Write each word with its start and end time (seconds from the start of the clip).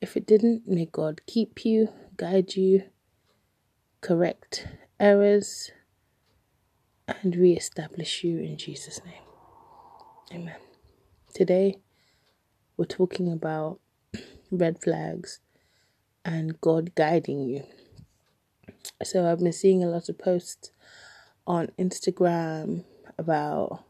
If 0.00 0.16
it 0.16 0.26
didn't, 0.26 0.66
may 0.66 0.86
God 0.86 1.22
keep 1.26 1.64
you, 1.64 1.88
guide 2.16 2.56
you, 2.56 2.84
correct 4.00 4.66
errors, 5.00 5.72
and 7.08 7.34
re 7.36 7.52
establish 7.52 8.22
you 8.22 8.38
in 8.38 8.56
Jesus' 8.56 9.00
name. 9.04 9.23
Amen. 10.32 10.56
Today, 11.34 11.76
we're 12.78 12.86
talking 12.86 13.30
about 13.30 13.78
red 14.50 14.82
flags 14.82 15.40
and 16.24 16.58
God 16.62 16.94
guiding 16.94 17.44
you. 17.44 17.64
So, 19.02 19.30
I've 19.30 19.40
been 19.40 19.52
seeing 19.52 19.84
a 19.84 19.88
lot 19.88 20.08
of 20.08 20.18
posts 20.18 20.70
on 21.46 21.68
Instagram 21.78 22.84
about 23.18 23.84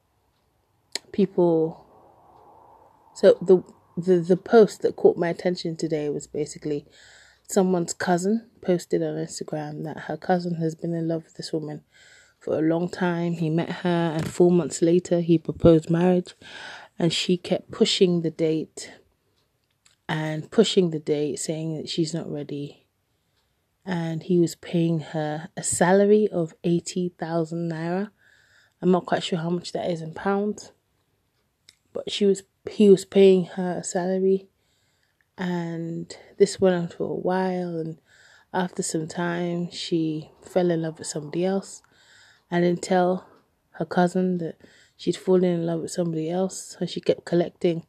people. 1.13 1.87
So, 3.15 3.39
the 3.41 3.63
the, 3.97 4.19
the 4.19 4.37
post 4.37 4.83
that 4.83 4.97
caught 4.97 5.17
my 5.17 5.29
attention 5.29 5.77
today 5.77 6.09
was 6.09 6.27
basically 6.27 6.85
someone's 7.49 7.93
cousin 7.93 8.51
posted 8.61 9.05
on 9.05 9.15
Instagram 9.15 9.85
that 9.85 10.01
her 10.09 10.17
cousin 10.17 10.57
has 10.57 10.75
been 10.75 10.95
in 10.95 11.07
love 11.07 11.25
with 11.25 11.35
this 11.35 11.53
woman 11.53 11.85
for 12.45 12.59
a 12.59 12.63
long 12.63 12.89
time. 12.91 13.33
He 13.33 13.49
met 13.49 13.71
her, 13.71 14.13
and 14.15 14.29
four 14.29 14.51
months 14.51 14.83
later, 14.83 15.21
he 15.21 15.39
proposed 15.39 15.89
marriage. 15.89 16.35
And 16.99 17.13
she 17.13 17.37
kept 17.37 17.71
pushing 17.71 18.21
the 18.21 18.31
date 18.31 18.93
and 20.09 20.51
pushing 20.51 20.91
the 20.91 20.99
date, 20.99 21.39
saying 21.39 21.77
that 21.77 21.89
she's 21.89 22.13
not 22.13 22.31
ready. 22.31 22.87
And 23.87 24.23
he 24.23 24.39
was 24.39 24.55
paying 24.55 25.01
her 25.01 25.49
a 25.57 25.63
salary 25.63 26.29
of 26.29 26.55
80,000 26.63 27.71
naira. 27.71 28.11
I'm 28.83 28.91
not 28.91 29.07
quite 29.07 29.23
sure 29.23 29.39
how 29.39 29.51
much 29.51 29.73
that 29.73 29.91
is 29.91 30.03
in 30.03 30.13
pounds, 30.13 30.73
but 31.93 32.11
she 32.11 32.27
was 32.27 32.43
he 32.71 32.89
was 32.89 33.05
paying 33.05 33.45
her 33.45 33.79
a 33.79 33.85
salary 33.85 34.49
and 35.37 36.17
this 36.39 36.61
went 36.61 36.75
on 36.75 36.89
for 36.89 37.05
a 37.05 37.15
while 37.15 37.77
and 37.77 37.99
after 38.55 38.83
some 38.83 39.07
time 39.07 39.71
she 39.71 40.31
fell 40.43 40.71
in 40.71 40.81
love 40.81 40.99
with 40.99 41.09
somebody 41.09 41.45
else 41.45 41.83
I 42.55 42.61
didn't 42.61 42.83
tell 42.83 43.27
her 43.73 43.85
cousin 43.85 44.39
that 44.39 44.55
she'd 44.97 45.17
fallen 45.17 45.43
in 45.43 45.67
love 45.67 45.81
with 45.81 45.91
somebody 45.91 46.31
else, 46.31 46.77
so 46.79 46.87
she 46.87 47.01
kept 47.01 47.25
collecting 47.25 47.85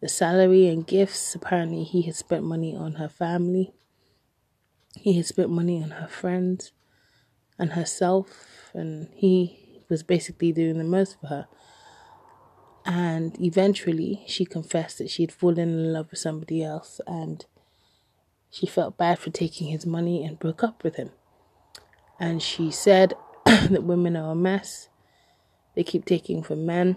the 0.00 0.08
salary 0.08 0.68
and 0.68 0.86
gifts. 0.86 1.34
Apparently, 1.34 1.82
he 1.82 2.02
had 2.02 2.14
spent 2.14 2.44
money 2.44 2.76
on 2.76 2.92
her 2.92 3.08
family, 3.08 3.72
he 4.94 5.14
had 5.14 5.26
spent 5.26 5.50
money 5.50 5.82
on 5.82 5.90
her 5.90 6.06
friends 6.06 6.70
and 7.58 7.72
herself, 7.72 8.70
and 8.72 9.08
he 9.16 9.82
was 9.88 10.04
basically 10.04 10.52
doing 10.52 10.78
the 10.78 10.84
most 10.84 11.20
for 11.20 11.26
her. 11.26 11.48
And 12.84 13.36
eventually, 13.40 14.22
she 14.28 14.44
confessed 14.44 14.98
that 14.98 15.10
she'd 15.10 15.32
fallen 15.32 15.58
in 15.70 15.92
love 15.92 16.12
with 16.12 16.20
somebody 16.20 16.62
else 16.62 17.00
and 17.08 17.44
she 18.48 18.64
felt 18.64 18.96
bad 18.96 19.18
for 19.18 19.30
taking 19.30 19.66
his 19.66 19.84
money 19.84 20.24
and 20.24 20.38
broke 20.38 20.62
up 20.62 20.84
with 20.84 20.94
him. 20.94 21.10
And 22.20 22.40
she 22.40 22.70
said 22.70 23.14
that 23.70 23.84
women 23.84 24.16
are 24.16 24.32
a 24.32 24.34
mess. 24.34 24.88
They 25.74 25.82
keep 25.82 26.04
taking 26.04 26.42
from 26.42 26.66
men 26.66 26.96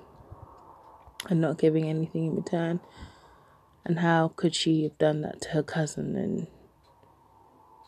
and 1.29 1.39
not 1.39 1.57
giving 1.57 1.85
anything 1.85 2.27
in 2.27 2.35
return. 2.35 2.79
And 3.85 3.99
how 3.99 4.33
could 4.35 4.53
she 4.53 4.83
have 4.83 4.97
done 4.97 5.21
that 5.21 5.41
to 5.41 5.49
her 5.49 5.63
cousin? 5.63 6.15
And 6.15 6.47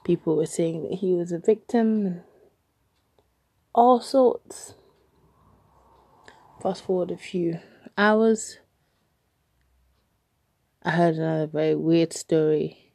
people 0.04 0.38
were 0.38 0.46
saying 0.46 0.84
that 0.84 1.00
he 1.00 1.14
was 1.14 1.32
a 1.32 1.40
victim 1.40 2.22
all 3.76 4.00
sorts. 4.00 4.76
Fast 6.62 6.86
forward 6.86 7.12
a 7.12 7.18
few 7.18 7.60
hours, 7.98 8.60
I 10.82 10.92
heard 10.92 11.16
another 11.16 11.48
very 11.48 11.76
weird 11.76 12.14
story. 12.14 12.94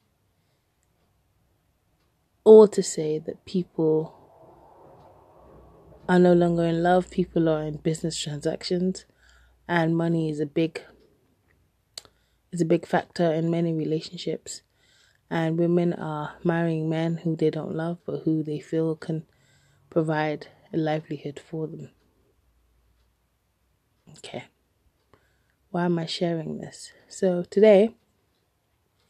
All 2.45 2.69
to 2.69 2.83
say 2.83 3.19
that 3.19 3.45
people 3.45 4.18
are 6.09 6.19
no 6.19 6.33
longer 6.33 6.65
in 6.65 6.83
love, 6.83 7.11
people 7.11 7.49
are 7.49 7.63
in 7.63 7.77
business 7.77 8.19
transactions, 8.19 9.05
and 9.69 9.97
money 9.97 10.31
is 10.31 10.41
a 10.41 10.47
big 10.47 10.83
is 12.51 12.63
a 12.63 12.65
big 12.65 12.87
factor 12.87 13.31
in 13.31 13.51
many 13.51 13.75
relationships. 13.75 14.63
And 15.31 15.59
women 15.59 15.93
are 15.93 16.37
marrying 16.43 16.89
men 16.89 17.19
who 17.19 17.37
they 17.37 17.51
don't 17.51 17.75
love 17.75 17.99
but 18.07 18.23
who 18.25 18.43
they 18.43 18.61
feel 18.61 18.97
can 18.97 19.27
provide 19.91 20.47
a 20.73 20.79
livelihood 20.79 21.39
for 21.39 21.67
them. 21.67 21.91
Okay. 24.17 24.45
Why 25.71 25.85
am 25.85 25.99
I 25.99 26.07
sharing 26.07 26.59
this? 26.59 26.93
So 27.09 27.45
today, 27.51 27.95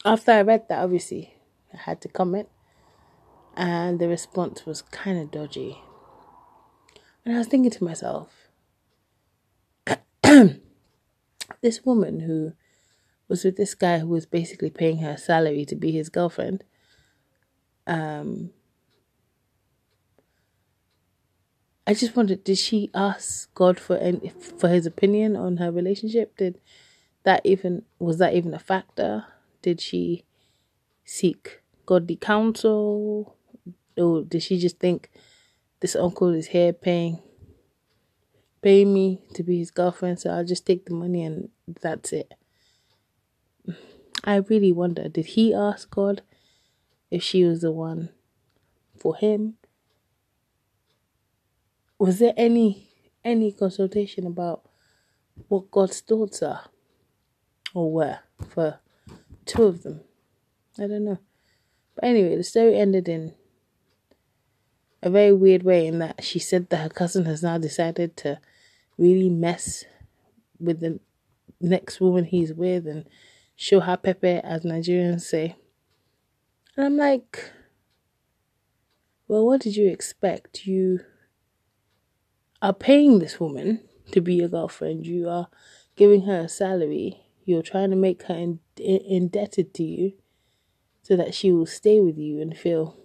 after 0.04 0.32
I 0.32 0.42
read 0.42 0.69
that, 0.69 0.82
obviously, 0.82 1.34
I 1.72 1.76
had 1.76 2.00
to 2.00 2.08
comment, 2.08 2.48
and 3.56 4.00
the 4.00 4.08
response 4.08 4.66
was 4.66 4.82
kind 4.82 5.20
of 5.20 5.31
dodgy. 5.31 5.81
And 7.28 7.36
I 7.36 7.40
was 7.40 7.48
thinking 7.48 7.70
to 7.72 7.84
myself, 7.84 8.48
this 11.60 11.84
woman 11.84 12.20
who 12.20 12.54
was 13.28 13.44
with 13.44 13.58
this 13.58 13.74
guy 13.74 13.98
who 13.98 14.06
was 14.06 14.24
basically 14.24 14.70
paying 14.70 15.00
her 15.00 15.18
salary 15.18 15.66
to 15.66 15.76
be 15.76 15.92
his 15.92 16.08
girlfriend, 16.08 16.64
um, 17.86 18.48
I 21.86 21.92
just 21.92 22.16
wondered, 22.16 22.44
did 22.44 22.56
she 22.56 22.90
ask 22.94 23.54
God 23.54 23.78
for 23.78 23.98
any, 23.98 24.30
for 24.30 24.70
his 24.70 24.86
opinion 24.86 25.36
on 25.36 25.58
her 25.58 25.70
relationship? 25.70 26.34
Did 26.38 26.58
that 27.24 27.44
even 27.44 27.82
was 27.98 28.16
that 28.16 28.32
even 28.32 28.54
a 28.54 28.58
factor? 28.58 29.26
Did 29.60 29.82
she 29.82 30.24
seek 31.04 31.60
godly 31.84 32.16
counsel, 32.16 33.36
or 33.98 34.22
did 34.22 34.42
she 34.42 34.58
just 34.58 34.78
think 34.78 35.10
this 35.80 35.96
uncle 35.96 36.34
is 36.34 36.48
here 36.48 36.72
paying 36.72 37.22
paying 38.60 38.92
me 38.92 39.22
to 39.34 39.42
be 39.42 39.58
his 39.58 39.70
girlfriend, 39.70 40.19
so 40.19 40.30
I'll 40.30 40.44
just 40.44 40.66
take 40.66 40.86
the 40.86 40.94
money 40.94 41.22
and 41.25 41.50
that's 41.80 42.12
it. 42.12 42.34
I 44.25 44.36
really 44.36 44.72
wonder, 44.72 45.08
did 45.08 45.26
he 45.26 45.54
ask 45.54 45.88
God 45.90 46.22
if 47.10 47.22
she 47.22 47.44
was 47.44 47.60
the 47.60 47.72
one 47.72 48.10
for 48.98 49.16
him? 49.16 49.54
Was 51.98 52.19
there 52.19 52.34
any 52.36 52.88
any 53.24 53.52
consultation 53.52 54.26
about 54.26 54.62
what 55.48 55.70
God's 55.70 56.00
thoughts 56.00 56.42
are 56.42 56.64
or 57.74 57.92
were 57.92 58.19
for 58.48 58.81
two 59.46 59.64
of 59.64 59.82
them? 59.82 60.00
I 60.78 60.86
don't 60.86 61.04
know. 61.04 61.19
But 61.94 62.04
anyway, 62.04 62.36
the 62.36 62.44
story 62.44 62.78
ended 62.78 63.08
in 63.08 63.34
a 65.02 65.10
very 65.10 65.32
weird 65.32 65.62
way 65.62 65.86
in 65.86 65.98
that 65.98 66.24
she 66.24 66.38
said 66.38 66.70
that 66.70 66.78
her 66.78 66.88
cousin 66.88 67.24
has 67.24 67.42
now 67.42 67.58
decided 67.58 68.16
to 68.18 68.40
really 68.96 69.30
mess 69.30 69.84
with 70.58 70.80
the 70.80 70.98
next 71.60 72.00
woman 72.00 72.24
he's 72.24 72.52
with 72.52 72.86
and 72.86 73.08
show 73.54 73.80
her 73.80 73.96
pepe, 73.96 74.40
as 74.42 74.64
Nigerians 74.64 75.22
say. 75.22 75.56
And 76.76 76.86
I'm 76.86 76.96
like, 76.96 77.52
well, 79.26 79.46
what 79.46 79.60
did 79.60 79.76
you 79.76 79.88
expect? 79.88 80.66
You 80.66 81.00
are 82.62 82.72
paying 82.72 83.18
this 83.18 83.38
woman 83.38 83.82
to 84.12 84.20
be 84.20 84.34
your 84.34 84.48
girlfriend, 84.48 85.06
you 85.06 85.28
are 85.28 85.48
giving 85.96 86.22
her 86.22 86.40
a 86.40 86.48
salary, 86.48 87.20
you're 87.44 87.62
trying 87.62 87.90
to 87.90 87.96
make 87.96 88.22
her 88.24 88.34
in, 88.34 88.60
in, 88.76 89.00
indebted 89.06 89.74
to 89.74 89.84
you 89.84 90.12
so 91.02 91.16
that 91.16 91.34
she 91.34 91.52
will 91.52 91.66
stay 91.66 92.00
with 92.00 92.16
you 92.16 92.40
and 92.40 92.56
feel 92.56 92.96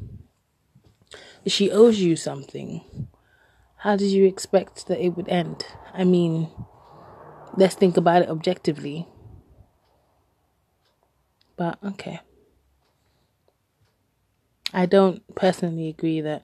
she 1.47 1.71
owes 1.71 1.99
you 1.99 2.15
something. 2.15 3.07
How 3.77 3.95
did 3.95 4.11
you 4.11 4.25
expect 4.25 4.87
that 4.87 5.03
it 5.03 5.09
would 5.09 5.27
end? 5.27 5.65
I 5.93 6.03
mean, 6.03 6.49
let's 7.57 7.75
think 7.75 7.97
about 7.97 8.21
it 8.21 8.29
objectively. 8.29 9.07
But 11.57 11.77
okay. 11.83 12.21
I 14.73 14.85
don't 14.85 15.23
personally 15.35 15.89
agree 15.89 16.21
that 16.21 16.43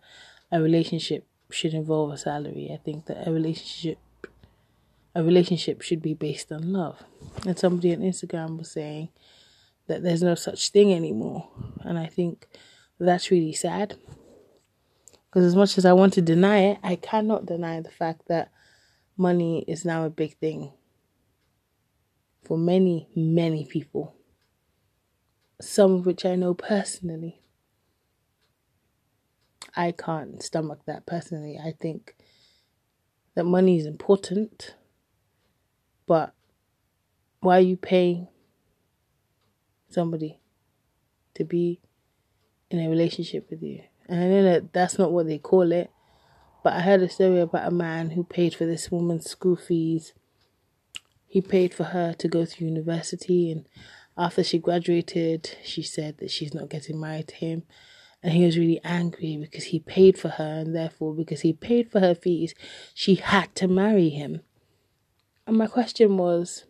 a 0.51 0.61
relationship 0.61 1.25
should 1.49 1.73
involve 1.73 2.11
a 2.11 2.17
salary. 2.17 2.69
I 2.71 2.77
think 2.77 3.07
that 3.07 3.27
a 3.27 3.31
relationship 3.31 3.97
a 5.15 5.23
relationship 5.23 5.81
should 5.81 6.01
be 6.01 6.13
based 6.13 6.51
on 6.51 6.71
love. 6.71 7.03
And 7.45 7.57
somebody 7.57 7.93
on 7.93 8.01
Instagram 8.01 8.57
was 8.57 8.71
saying 8.71 9.09
that 9.87 10.03
there's 10.03 10.21
no 10.21 10.35
such 10.35 10.69
thing 10.69 10.93
anymore. 10.93 11.49
And 11.81 11.97
I 11.97 12.05
think 12.05 12.47
that's 12.99 13.31
really 13.31 13.53
sad. 13.53 13.95
Because 15.29 15.45
as 15.45 15.55
much 15.55 15.77
as 15.77 15.85
I 15.85 15.93
want 15.93 16.13
to 16.13 16.21
deny 16.21 16.59
it, 16.59 16.79
I 16.81 16.95
cannot 16.95 17.45
deny 17.45 17.81
the 17.81 17.91
fact 17.91 18.27
that 18.27 18.51
money 19.15 19.63
is 19.67 19.85
now 19.85 20.05
a 20.05 20.09
big 20.09 20.37
thing 20.37 20.71
for 22.43 22.57
many, 22.57 23.09
many 23.15 23.65
people. 23.65 24.15
Some 25.61 25.93
of 25.93 26.05
which 26.05 26.25
I 26.25 26.35
know 26.35 26.53
personally. 26.55 27.41
I 29.75 29.91
can't 29.91 30.41
stomach 30.41 30.79
that 30.87 31.05
personally. 31.05 31.59
I 31.63 31.73
think 31.79 32.15
that 33.35 33.43
money 33.43 33.77
is 33.77 33.85
important, 33.85 34.73
but 36.07 36.33
why 37.41 37.57
are 37.57 37.61
you 37.61 37.77
paying 37.77 38.27
somebody 39.89 40.39
to 41.35 41.43
be 41.43 41.81
in 42.71 42.79
a 42.79 42.89
relationship 42.89 43.47
with 43.51 43.61
you? 43.61 43.83
And 44.09 44.45
that 44.47 44.73
that's 44.73 44.97
not 44.97 45.11
what 45.11 45.27
they 45.27 45.37
call 45.37 45.71
it, 45.71 45.91
but 46.63 46.73
I 46.73 46.81
heard 46.81 47.01
a 47.01 47.09
story 47.09 47.39
about 47.39 47.67
a 47.67 47.71
man 47.71 48.11
who 48.11 48.23
paid 48.23 48.55
for 48.55 48.65
this 48.65 48.91
woman's 48.91 49.29
school 49.29 49.55
fees. 49.55 50.13
He 51.27 51.41
paid 51.41 51.73
for 51.75 51.83
her 51.85 52.13
to 52.13 52.27
go 52.27 52.43
to 52.43 52.65
university, 52.65 53.51
and 53.51 53.67
after 54.17 54.43
she 54.43 54.57
graduated, 54.57 55.57
she 55.63 55.83
said 55.83 56.17
that 56.17 56.31
she's 56.31 56.55
not 56.55 56.69
getting 56.69 56.99
married 56.99 57.27
to 57.27 57.35
him 57.35 57.63
and 58.21 58.33
he 58.33 58.45
was 58.45 58.57
really 58.57 58.81
angry 58.83 59.37
because 59.37 59.65
he 59.65 59.79
paid 59.79 60.17
for 60.17 60.29
her, 60.29 60.59
and 60.59 60.75
therefore, 60.75 61.13
because 61.13 61.41
he 61.41 61.53
paid 61.53 61.89
for 61.89 61.99
her 61.99 62.15
fees, 62.15 62.53
she 62.93 63.15
had 63.15 63.55
to 63.55 63.67
marry 63.67 64.09
him. 64.09 64.41
And 65.47 65.57
my 65.57 65.67
question 65.67 66.17
was 66.17 66.65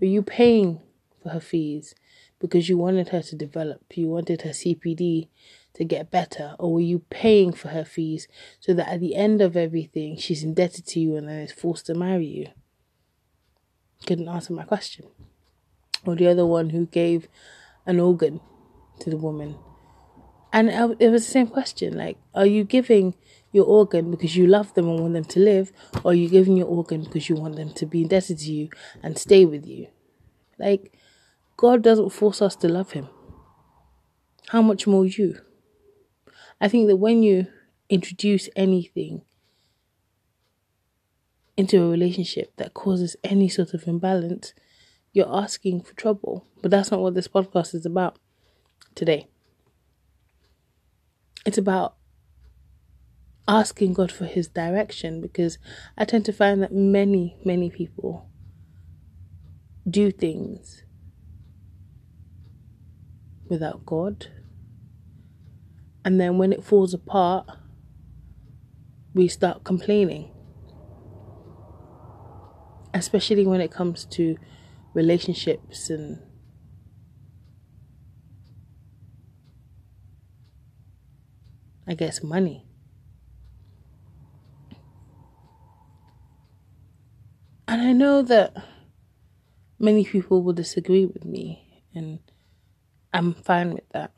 Were 0.00 0.06
you 0.06 0.22
paying 0.22 0.80
for 1.22 1.30
her 1.30 1.40
fees 1.40 1.94
because 2.38 2.68
you 2.68 2.78
wanted 2.78 3.08
her 3.08 3.22
to 3.22 3.36
develop? 3.36 3.82
You 3.94 4.08
wanted 4.08 4.42
her 4.42 4.50
CPD 4.50 5.28
to 5.74 5.84
get 5.84 6.10
better? 6.10 6.56
Or 6.58 6.74
were 6.74 6.80
you 6.80 7.00
paying 7.10 7.52
for 7.52 7.68
her 7.68 7.84
fees 7.84 8.28
so 8.60 8.74
that 8.74 8.88
at 8.88 9.00
the 9.00 9.14
end 9.14 9.40
of 9.40 9.56
everything, 9.56 10.16
she's 10.16 10.42
indebted 10.42 10.86
to 10.88 11.00
you 11.00 11.16
and 11.16 11.28
then 11.28 11.38
is 11.38 11.52
forced 11.52 11.86
to 11.86 11.94
marry 11.94 12.26
you? 12.26 12.46
Couldn't 14.06 14.28
answer 14.28 14.52
my 14.52 14.64
question. 14.64 15.06
Or 16.04 16.16
the 16.16 16.28
other 16.28 16.46
one 16.46 16.70
who 16.70 16.86
gave 16.86 17.28
an 17.86 18.00
organ 18.00 18.40
to 19.00 19.10
the 19.10 19.16
woman 19.16 19.56
and 20.52 20.68
it 21.00 21.08
was 21.08 21.24
the 21.24 21.32
same 21.32 21.46
question 21.46 21.96
like, 21.96 22.18
are 22.34 22.46
you 22.46 22.62
giving 22.62 23.14
your 23.52 23.64
organ 23.64 24.10
because 24.10 24.36
you 24.36 24.46
love 24.46 24.74
them 24.74 24.88
and 24.88 25.00
want 25.00 25.14
them 25.14 25.24
to 25.24 25.40
live, 25.40 25.72
or 26.04 26.12
are 26.12 26.14
you 26.14 26.28
giving 26.28 26.56
your 26.56 26.66
organ 26.66 27.04
because 27.04 27.28
you 27.28 27.36
want 27.36 27.56
them 27.56 27.72
to 27.74 27.86
be 27.86 28.02
indebted 28.02 28.38
to 28.38 28.52
you 28.52 28.68
and 29.02 29.18
stay 29.18 29.46
with 29.46 29.66
you? 29.66 29.86
Like, 30.58 30.92
God 31.56 31.82
doesn't 31.82 32.10
force 32.10 32.42
us 32.42 32.54
to 32.56 32.68
love 32.68 32.92
Him. 32.92 33.08
How 34.48 34.60
much 34.60 34.86
more 34.86 35.06
you? 35.06 35.40
I 36.62 36.68
think 36.68 36.86
that 36.88 36.96
when 36.96 37.22
you 37.22 37.48
introduce 37.90 38.48
anything 38.56 39.20
into 41.58 41.82
a 41.82 41.90
relationship 41.90 42.56
that 42.56 42.72
causes 42.72 43.14
any 43.22 43.50
sort 43.50 43.74
of 43.74 43.86
imbalance, 43.86 44.54
you're 45.12 45.28
asking 45.28 45.82
for 45.82 45.92
trouble. 45.94 46.46
But 46.62 46.70
that's 46.70 46.90
not 46.90 47.00
what 47.00 47.12
this 47.12 47.28
podcast 47.28 47.74
is 47.74 47.84
about 47.84 48.18
today 48.94 49.26
it's 51.44 51.58
about 51.58 51.96
asking 53.48 53.94
God 53.94 54.12
for 54.12 54.24
His 54.24 54.48
direction 54.48 55.20
because 55.20 55.58
I 55.98 56.04
tend 56.04 56.24
to 56.26 56.32
find 56.32 56.62
that 56.62 56.72
many, 56.72 57.36
many 57.44 57.70
people 57.70 58.28
do 59.88 60.10
things 60.10 60.84
without 63.48 63.84
God. 63.84 64.28
And 66.04 66.20
then 66.20 66.38
when 66.38 66.52
it 66.52 66.64
falls 66.64 66.94
apart, 66.94 67.46
we 69.14 69.28
start 69.28 69.64
complaining. 69.64 70.30
Especially 72.94 73.46
when 73.46 73.60
it 73.60 73.70
comes 73.70 74.04
to 74.06 74.36
relationships 74.94 75.88
and 75.90 76.20
I 81.86 81.94
guess, 81.94 82.22
money. 82.22 82.64
And 87.66 87.82
I 87.82 87.92
know 87.92 88.22
that 88.22 88.56
many 89.78 90.04
people 90.04 90.42
will 90.42 90.52
disagree 90.52 91.06
with 91.06 91.24
me, 91.24 91.84
and 91.94 92.20
I'm 93.12 93.34
fine 93.34 93.74
with 93.74 93.88
that. 93.92 94.12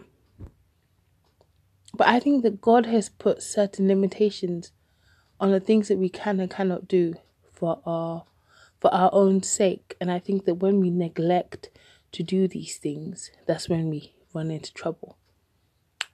But 1.97 2.09
I 2.09 2.21
think 2.21 2.43
that 2.43 2.61
God 2.61 2.87
has 2.87 3.09
put 3.09 3.43
certain 3.43 3.89
limitations 3.89 4.73
on 5.39 5.51
the 5.51 5.61
things 5.61 5.89
that 5.89 5.99
we 5.99 6.09
can 6.09 6.41
and 6.41 6.51
cannot 6.51 6.89
do 6.89 7.15
for 7.53 7.81
our 7.87 8.25
for 8.81 8.93
our 8.93 9.11
own 9.13 9.43
sake. 9.43 9.97
And 10.01 10.11
I 10.11 10.19
think 10.19 10.45
that 10.45 10.57
when 10.57 10.81
we 10.81 10.91
neglect 10.91 11.71
to 12.13 12.23
do 12.23 12.47
these 12.49 12.77
things, 12.77 13.31
that's 13.47 13.69
when 13.69 13.89
we 13.89 14.15
run 14.35 14.51
into 14.51 14.75
trouble. 14.75 15.17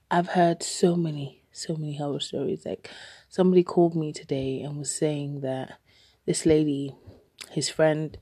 I've 0.09 0.29
heard 0.29 0.63
so 0.63 0.95
many 0.95 1.41
so 1.51 1.75
many 1.75 1.97
horror 1.97 2.19
stories. 2.19 2.65
Like 2.65 2.89
somebody 3.29 3.63
called 3.63 3.95
me 3.95 4.11
today 4.13 4.61
and 4.61 4.77
was 4.77 4.93
saying 4.93 5.41
that 5.41 5.77
this 6.25 6.45
lady, 6.45 6.95
his 7.49 7.69
friend, 7.69 8.17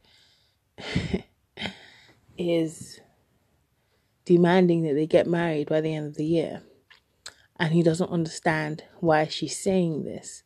is 2.37 2.99
demanding 4.25 4.83
that 4.83 4.93
they 4.93 5.07
get 5.07 5.27
married 5.27 5.67
by 5.67 5.81
the 5.81 5.93
end 5.93 6.07
of 6.07 6.15
the 6.15 6.25
year. 6.25 6.61
And 7.59 7.73
he 7.73 7.83
doesn't 7.83 8.09
understand 8.09 8.83
why 8.99 9.27
she's 9.27 9.59
saying 9.59 10.05
this 10.05 10.43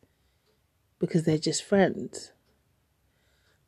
because 0.98 1.24
they're 1.24 1.38
just 1.38 1.62
friends. 1.62 2.32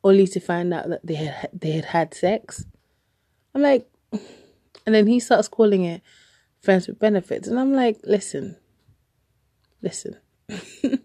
Only 0.03 0.27
to 0.27 0.39
find 0.39 0.73
out 0.73 0.89
that 0.89 1.05
they 1.05 1.15
had 1.15 1.49
they 1.53 1.71
had 1.71 1.85
had 1.85 2.13
sex. 2.13 2.65
I'm 3.55 3.61
like, 3.61 3.89
and 4.11 4.93
then 4.95 5.07
he 5.07 5.19
starts 5.19 5.47
calling 5.47 5.85
it 5.85 6.01
friends 6.61 6.87
with 6.87 6.99
benefits, 6.99 7.47
and 7.47 7.59
I'm 7.59 7.73
like, 7.73 7.99
listen, 8.03 8.57
listen. 9.81 10.17
but 10.49 10.99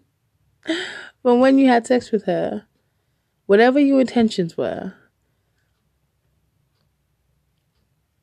when 1.23 1.57
you 1.57 1.67
had 1.67 1.87
sex 1.87 2.11
with 2.11 2.25
her, 2.25 2.65
whatever 3.45 3.79
your 3.79 4.01
intentions 4.01 4.57
were, 4.57 4.93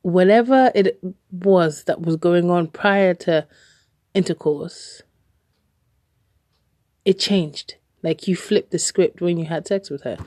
whatever 0.01 0.71
it 0.73 1.01
was 1.31 1.83
that 1.85 2.01
was 2.01 2.15
going 2.15 2.49
on 2.49 2.67
prior 2.67 3.13
to 3.13 3.47
intercourse, 4.13 5.03
it 7.05 7.19
changed. 7.19 7.75
Like 8.03 8.27
you 8.27 8.35
flipped 8.35 8.71
the 8.71 8.79
script 8.79 9.21
when 9.21 9.37
you 9.37 9.45
had 9.45 9.67
sex 9.67 9.89
with 9.89 10.03
her. 10.03 10.17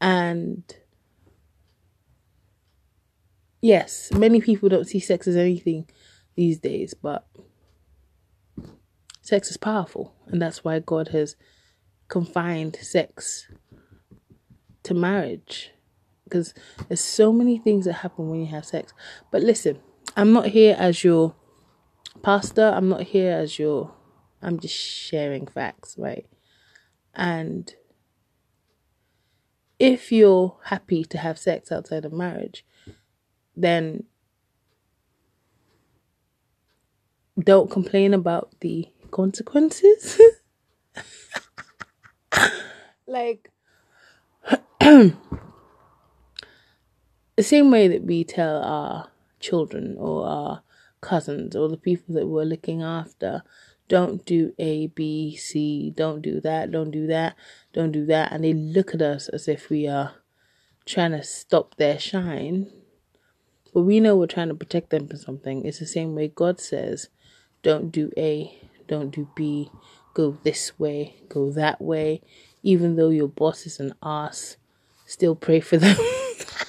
And 0.00 0.62
yes, 3.60 4.12
many 4.12 4.40
people 4.40 4.68
don't 4.68 4.86
see 4.86 5.00
sex 5.00 5.26
as 5.26 5.36
anything 5.36 5.88
these 6.34 6.58
days, 6.58 6.94
but 6.94 7.26
sex 9.22 9.50
is 9.50 9.56
powerful, 9.56 10.14
and 10.26 10.40
that's 10.40 10.62
why 10.62 10.78
God 10.78 11.08
has 11.08 11.36
confined 12.08 12.76
sex 12.76 13.48
to 14.84 14.94
marriage 14.94 15.72
because 16.24 16.54
there's 16.88 17.00
so 17.00 17.32
many 17.32 17.56
things 17.56 17.84
that 17.84 17.94
happen 17.94 18.28
when 18.28 18.40
you 18.40 18.46
have 18.46 18.64
sex. 18.64 18.92
But 19.30 19.42
listen, 19.42 19.78
I'm 20.16 20.32
not 20.32 20.46
here 20.46 20.76
as 20.78 21.04
your 21.04 21.34
pastor, 22.22 22.72
I'm 22.74 22.88
not 22.88 23.02
here 23.02 23.32
as 23.32 23.58
your 23.58 23.92
I'm 24.42 24.60
just 24.60 24.74
sharing 24.74 25.46
facts, 25.46 25.96
right? 25.98 26.26
And 27.14 27.74
if 29.78 30.12
you're 30.12 30.56
happy 30.64 31.04
to 31.04 31.18
have 31.18 31.38
sex 31.38 31.72
outside 31.72 32.04
of 32.04 32.12
marriage, 32.12 32.64
then 33.56 34.04
don't 37.38 37.70
complain 37.70 38.14
about 38.14 38.54
the 38.60 38.88
consequences. 39.10 40.20
like 43.06 43.50
the 44.80 45.14
same 47.40 47.70
way 47.70 47.88
that 47.88 48.04
we 48.04 48.24
tell 48.24 48.62
our 48.62 49.10
children 49.40 49.96
or 49.98 50.26
our 50.26 50.62
cousins 51.00 51.54
or 51.54 51.68
the 51.68 51.76
people 51.76 52.14
that 52.14 52.26
we're 52.26 52.44
looking 52.44 52.82
after 52.82 53.42
don't 53.88 54.24
do 54.24 54.52
A, 54.58 54.88
B, 54.88 55.36
C, 55.36 55.92
don't 55.96 56.20
do 56.20 56.40
that, 56.40 56.72
don't 56.72 56.90
do 56.90 57.06
that, 57.06 57.36
don't 57.72 57.92
do 57.92 58.04
that. 58.06 58.32
And 58.32 58.42
they 58.42 58.52
look 58.52 58.94
at 58.94 59.02
us 59.02 59.28
as 59.28 59.46
if 59.46 59.70
we 59.70 59.86
are 59.86 60.14
trying 60.84 61.12
to 61.12 61.22
stop 61.22 61.76
their 61.76 61.98
shine. 61.98 62.70
But 63.72 63.82
we 63.82 64.00
know 64.00 64.16
we're 64.16 64.26
trying 64.26 64.48
to 64.48 64.54
protect 64.54 64.90
them 64.90 65.06
from 65.06 65.18
something. 65.18 65.64
It's 65.64 65.78
the 65.78 65.86
same 65.86 66.14
way 66.14 66.28
God 66.28 66.60
says, 66.60 67.08
don't 67.62 67.92
do 67.92 68.10
A, 68.16 68.58
don't 68.88 69.10
do 69.10 69.28
B, 69.36 69.70
go 70.14 70.38
this 70.42 70.78
way, 70.78 71.16
go 71.28 71.50
that 71.50 71.80
way. 71.80 72.22
Even 72.62 72.96
though 72.96 73.10
your 73.10 73.28
boss 73.28 73.66
is 73.66 73.78
an 73.78 73.94
ass, 74.02 74.56
still 75.04 75.36
pray 75.36 75.60
for 75.60 75.76
them. 75.76 75.96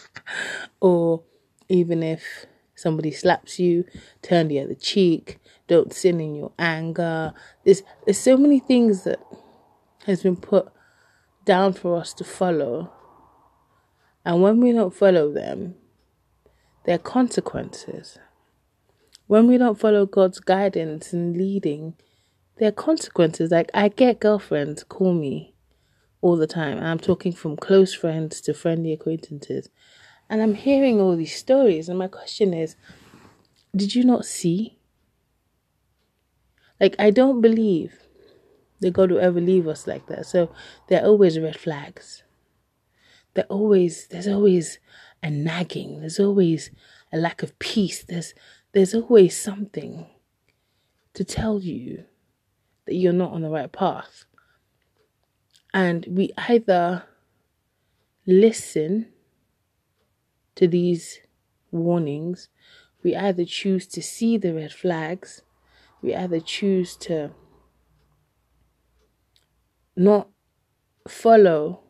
or 0.81 1.23
even 1.69 2.03
if 2.03 2.45
somebody 2.77 3.11
slaps 3.11 3.59
you, 3.59 3.83
turn 4.21 4.47
the 4.47 4.59
other 4.61 4.75
cheek, 4.75 5.39
don't 5.67 5.91
sin 5.91 6.21
in 6.21 6.35
your 6.35 6.53
anger. 6.57 7.33
There's 7.65 7.83
there's 8.05 8.17
so 8.19 8.37
many 8.37 8.59
things 8.59 9.03
that 9.03 9.19
has 10.05 10.23
been 10.23 10.37
put 10.37 10.69
down 11.43 11.73
for 11.73 11.97
us 11.97 12.13
to 12.13 12.23
follow. 12.23 12.93
And 14.23 14.41
when 14.41 14.61
we 14.61 14.71
don't 14.71 14.93
follow 14.93 15.31
them, 15.31 15.75
there 16.85 16.95
are 16.95 16.99
consequences. 16.99 18.17
When 19.25 19.47
we 19.47 19.57
don't 19.57 19.79
follow 19.79 20.05
God's 20.05 20.39
guidance 20.39 21.11
and 21.11 21.35
leading, 21.35 21.95
there 22.57 22.69
are 22.69 22.73
consequences. 22.73 23.51
Like 23.51 23.69
I 23.73 23.89
get 23.89 24.21
girlfriends 24.21 24.83
call 24.83 25.13
me 25.13 25.53
all 26.21 26.37
the 26.37 26.47
time. 26.47 26.79
I'm 26.79 26.99
talking 26.99 27.33
from 27.33 27.57
close 27.57 27.93
friends 27.93 28.41
to 28.41 28.53
friendly 28.53 28.93
acquaintances. 28.93 29.69
And 30.29 30.41
I'm 30.41 30.55
hearing 30.55 30.99
all 30.99 31.15
these 31.15 31.35
stories. 31.35 31.89
And 31.89 31.97
my 31.97 32.07
question 32.07 32.53
is, 32.53 32.75
did 33.75 33.95
you 33.95 34.03
not 34.03 34.25
see? 34.25 34.79
Like, 36.79 36.95
I 36.99 37.11
don't 37.11 37.41
believe 37.41 38.07
that 38.79 38.91
God 38.91 39.11
will 39.11 39.19
ever 39.19 39.41
leave 39.41 39.67
us 39.67 39.87
like 39.87 40.07
that. 40.07 40.25
So 40.25 40.51
there 40.87 41.01
are 41.01 41.07
always 41.07 41.39
red 41.39 41.57
flags. 41.57 42.23
There 43.33 43.45
always 43.45 44.07
there's 44.07 44.27
always 44.27 44.79
a 45.21 45.29
nagging. 45.29 45.99
There's 45.99 46.19
always 46.19 46.71
a 47.11 47.17
lack 47.17 47.43
of 47.43 47.57
peace. 47.59 48.03
There's 48.03 48.33
there's 48.73 48.93
always 48.93 49.35
something 49.35 50.07
to 51.13 51.23
tell 51.23 51.59
you 51.59 52.05
that 52.85 52.95
you're 52.95 53.13
not 53.13 53.31
on 53.31 53.41
the 53.41 53.49
right 53.49 53.71
path. 53.71 54.25
And 55.73 56.05
we 56.09 56.31
either 56.37 57.03
listen 58.25 59.07
to 60.57 60.67
these 60.67 61.19
warnings, 61.71 62.49
we 63.03 63.15
either 63.15 63.45
choose 63.45 63.87
to 63.87 64.01
see 64.01 64.37
the 64.37 64.53
red 64.53 64.73
flags, 64.73 65.41
we 66.01 66.13
either 66.13 66.39
choose 66.39 66.95
to 66.97 67.31
not 69.95 70.27
follow. 71.07 71.81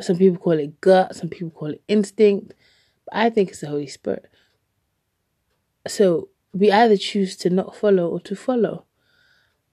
Some 0.00 0.16
people 0.16 0.38
call 0.38 0.58
it 0.58 0.80
gut, 0.80 1.14
some 1.14 1.28
people 1.28 1.50
call 1.50 1.70
it 1.70 1.82
instinct, 1.88 2.54
but 3.04 3.16
I 3.16 3.30
think 3.30 3.50
it's 3.50 3.60
the 3.60 3.68
Holy 3.68 3.86
Spirit. 3.86 4.26
So 5.86 6.28
we 6.52 6.70
either 6.70 6.96
choose 6.96 7.36
to 7.38 7.50
not 7.50 7.76
follow 7.76 8.08
or 8.08 8.20
to 8.20 8.36
follow. 8.36 8.84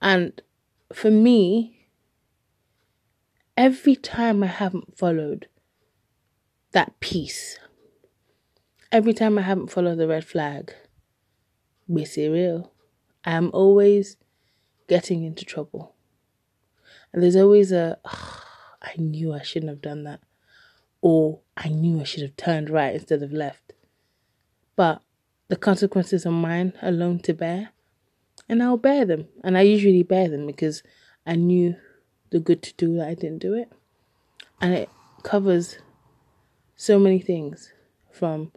And 0.02 0.40
for 0.92 1.10
me, 1.10 1.88
every 3.56 3.96
time 3.96 4.42
I 4.42 4.46
haven't 4.46 4.96
followed 4.96 5.48
that 6.72 6.98
peace, 7.00 7.58
every 8.92 9.12
time 9.12 9.38
I 9.38 9.42
haven't 9.42 9.70
followed 9.70 9.96
the 9.96 10.08
red 10.08 10.24
flag, 10.24 10.72
be 11.92 12.06
real, 12.16 12.72
I'm 13.24 13.50
always 13.52 14.16
getting 14.88 15.24
into 15.24 15.44
trouble. 15.44 15.94
And 17.12 17.22
there's 17.22 17.36
always 17.36 17.72
a, 17.72 17.98
oh, 18.04 18.42
I 18.82 18.94
knew 18.98 19.32
I 19.32 19.42
shouldn't 19.42 19.70
have 19.70 19.82
done 19.82 20.04
that. 20.04 20.20
Or 21.00 21.40
I 21.56 21.68
knew 21.68 22.00
I 22.00 22.04
should 22.04 22.22
have 22.22 22.36
turned 22.36 22.70
right 22.70 22.94
instead 22.94 23.22
of 23.22 23.32
left. 23.32 23.72
But 24.74 25.02
the 25.48 25.56
consequences 25.56 26.26
are 26.26 26.32
mine 26.32 26.72
alone 26.82 27.20
to 27.20 27.32
bear. 27.32 27.70
And 28.48 28.62
I'll 28.62 28.76
bear 28.76 29.04
them. 29.04 29.28
And 29.42 29.56
I 29.56 29.62
usually 29.62 30.02
bear 30.02 30.28
them 30.28 30.46
because 30.46 30.82
I 31.26 31.36
knew 31.36 31.76
the 32.30 32.40
good 32.40 32.62
to 32.62 32.74
do 32.74 32.96
that 32.96 33.08
I 33.08 33.14
didn't 33.14 33.38
do 33.38 33.54
it. 33.54 33.72
And 34.60 34.74
it 34.74 34.90
covers 35.22 35.78
so 36.76 36.98
many 36.98 37.18
things 37.18 37.72
from 38.12 38.52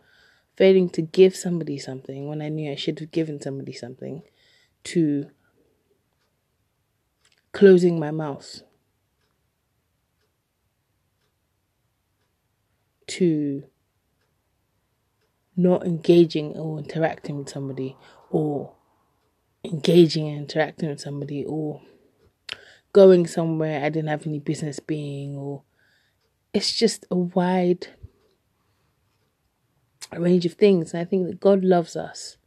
failing 0.55 0.89
to 0.89 1.01
give 1.01 1.35
somebody 1.35 1.77
something 1.77 2.27
when 2.27 2.41
I 2.41 2.49
knew 2.49 2.71
I 2.71 2.75
should 2.75 2.99
have 2.99 3.11
given 3.11 3.41
somebody 3.41 3.71
something 3.71 4.23
to 4.85 5.29
closing 7.53 7.99
my 7.99 8.11
mouth 8.11 8.61
to 13.07 13.63
not 15.55 15.85
engaging 15.85 16.57
or 16.57 16.79
interacting 16.79 17.37
with 17.37 17.49
somebody 17.49 17.97
or 18.29 18.75
engaging 19.63 20.27
and 20.27 20.39
interacting 20.39 20.89
with 20.89 20.99
somebody 20.99 21.43
or 21.45 21.81
going 22.93 23.27
somewhere 23.27 23.83
I 23.83 23.89
didn't 23.89 24.09
have 24.09 24.27
any 24.27 24.39
business 24.39 24.79
being 24.79 25.35
or 25.35 25.63
it's 26.53 26.73
just 26.73 27.05
a 27.11 27.15
wide 27.15 27.87
range 30.17 30.45
of 30.45 30.53
things 30.53 30.93
and 30.93 31.01
I 31.01 31.05
think 31.05 31.27
that 31.27 31.39
God 31.39 31.63
loves 31.63 31.95
us. 31.95 32.37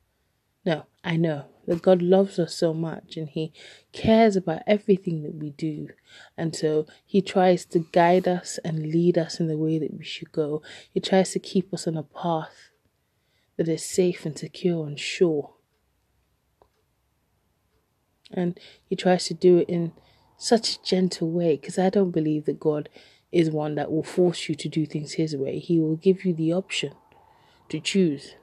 No, 0.64 0.86
I 1.04 1.16
know 1.16 1.46
that 1.66 1.82
God 1.82 2.02
loves 2.02 2.38
us 2.38 2.54
so 2.54 2.74
much 2.74 3.16
and 3.16 3.28
He 3.28 3.52
cares 3.92 4.36
about 4.36 4.62
everything 4.66 5.22
that 5.22 5.34
we 5.34 5.50
do. 5.50 5.88
And 6.36 6.54
so 6.54 6.86
He 7.04 7.20
tries 7.20 7.64
to 7.66 7.86
guide 7.92 8.26
us 8.26 8.58
and 8.64 8.90
lead 8.92 9.16
us 9.18 9.38
in 9.38 9.48
the 9.48 9.56
way 9.56 9.78
that 9.78 9.96
we 9.96 10.04
should 10.04 10.32
go. 10.32 10.62
He 10.92 11.00
tries 11.00 11.30
to 11.32 11.38
keep 11.38 11.72
us 11.72 11.86
on 11.86 11.96
a 11.96 12.02
path 12.02 12.70
that 13.56 13.68
is 13.68 13.84
safe 13.84 14.24
and 14.26 14.38
secure 14.38 14.86
and 14.86 14.98
sure. 14.98 15.54
And 18.32 18.58
He 18.84 18.96
tries 18.96 19.26
to 19.26 19.34
do 19.34 19.58
it 19.58 19.68
in 19.68 19.92
such 20.36 20.76
a 20.76 20.82
gentle 20.82 21.30
way 21.30 21.56
because 21.56 21.78
I 21.78 21.90
don't 21.90 22.10
believe 22.10 22.46
that 22.46 22.58
God 22.60 22.88
is 23.30 23.50
one 23.50 23.76
that 23.76 23.90
will 23.90 24.02
force 24.02 24.48
you 24.48 24.54
to 24.56 24.68
do 24.68 24.84
things 24.84 25.12
His 25.12 25.36
way. 25.36 25.58
He 25.58 25.78
will 25.78 25.96
give 25.96 26.24
you 26.24 26.34
the 26.34 26.52
option 26.52 26.92
to 27.68 27.80
choose. 27.80 28.34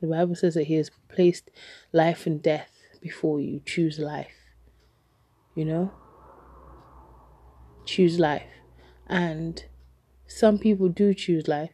The 0.00 0.06
Bible 0.06 0.34
says 0.34 0.54
that 0.54 0.64
He 0.64 0.74
has 0.74 0.90
placed 1.08 1.50
life 1.92 2.26
and 2.26 2.42
death 2.42 2.70
before 3.00 3.40
you. 3.40 3.60
Choose 3.64 3.98
life. 3.98 4.52
You 5.54 5.64
know? 5.64 5.92
Choose 7.84 8.18
life. 8.18 8.48
And 9.06 9.64
some 10.28 10.58
people 10.58 10.88
do 10.88 11.14
choose 11.14 11.48
life, 11.48 11.72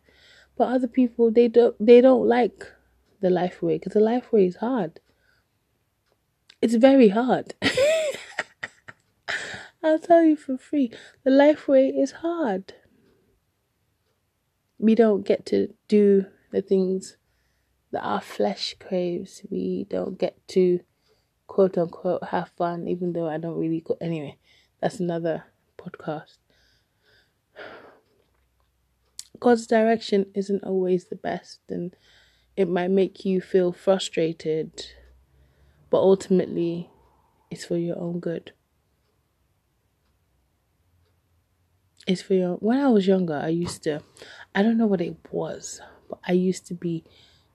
but 0.56 0.68
other 0.68 0.86
people 0.86 1.30
they 1.32 1.48
don't 1.48 1.74
they 1.84 2.00
don't 2.00 2.26
like 2.26 2.64
the 3.20 3.30
life 3.30 3.60
way 3.60 3.78
because 3.78 3.94
the 3.94 4.00
life 4.00 4.32
way 4.32 4.46
is 4.46 4.56
hard. 4.56 5.00
It's 6.62 6.76
very 6.76 7.08
hard. 7.08 7.54
I'll 9.82 9.98
tell 9.98 10.22
you 10.22 10.36
for 10.36 10.56
free. 10.56 10.92
The 11.24 11.30
life 11.30 11.68
way 11.68 11.88
is 11.88 12.12
hard. 12.12 12.72
We 14.78 14.94
don't 14.94 15.26
get 15.26 15.44
to 15.46 15.74
do 15.88 16.26
the 16.54 16.62
things 16.62 17.16
that 17.90 18.02
our 18.02 18.20
flesh 18.20 18.76
craves. 18.78 19.42
We 19.50 19.86
don't 19.90 20.18
get 20.18 20.46
to 20.48 20.80
quote 21.46 21.76
unquote 21.76 22.24
have 22.28 22.50
fun, 22.56 22.86
even 22.86 23.12
though 23.12 23.28
I 23.28 23.38
don't 23.38 23.58
really. 23.58 23.80
Go- 23.80 23.98
anyway, 24.00 24.38
that's 24.80 25.00
another 25.00 25.44
podcast. 25.76 26.38
God's 29.40 29.66
direction 29.66 30.26
isn't 30.34 30.64
always 30.64 31.06
the 31.06 31.16
best, 31.16 31.58
and 31.68 31.94
it 32.56 32.68
might 32.68 32.90
make 32.90 33.24
you 33.24 33.40
feel 33.40 33.72
frustrated, 33.72 34.86
but 35.90 35.98
ultimately, 35.98 36.88
it's 37.50 37.64
for 37.64 37.76
your 37.76 37.98
own 37.98 38.20
good. 38.20 38.52
It's 42.06 42.22
for 42.22 42.34
your. 42.34 42.54
When 42.56 42.78
I 42.78 42.88
was 42.88 43.08
younger, 43.08 43.34
I 43.34 43.48
used 43.48 43.82
to. 43.84 44.02
I 44.54 44.62
don't 44.62 44.78
know 44.78 44.86
what 44.86 45.00
it 45.00 45.16
was, 45.32 45.80
I 46.26 46.32
used 46.32 46.66
to 46.68 46.74
be 46.74 47.04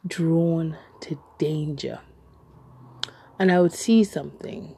drawn 0.05 0.77
to 1.01 1.19
danger. 1.37 1.99
And 3.37 3.51
I 3.51 3.61
would 3.61 3.73
see 3.73 4.03
something 4.03 4.75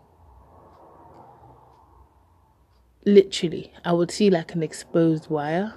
literally, 3.06 3.74
I 3.84 3.94
would 3.94 4.12
see 4.12 4.30
like 4.30 4.54
an 4.54 4.64
exposed 4.64 5.30
wire 5.30 5.74